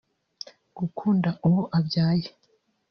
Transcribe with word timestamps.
gukunda 0.77 1.29
uwo 1.47 1.63
abyaye 1.77 2.27